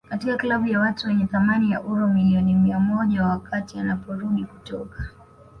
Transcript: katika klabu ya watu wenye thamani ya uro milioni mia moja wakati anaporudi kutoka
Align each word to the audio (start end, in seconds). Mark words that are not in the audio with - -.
katika 0.09 0.37
klabu 0.37 0.67
ya 0.67 0.79
watu 0.79 1.07
wenye 1.07 1.25
thamani 1.25 1.71
ya 1.71 1.81
uro 1.81 2.07
milioni 2.07 2.55
mia 2.55 2.79
moja 2.79 3.25
wakati 3.25 3.79
anaporudi 3.79 4.45
kutoka 4.45 5.11